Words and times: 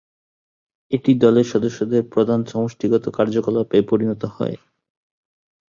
এটি 0.91 1.11
দলের 1.15 1.47
সদস্যদের 1.53 2.01
প্রধান 2.13 2.39
সমষ্টিগত 2.45 3.05
কার্যকলাপে 3.17 3.77
পরিণত 3.89 4.23
হয়। 4.35 4.55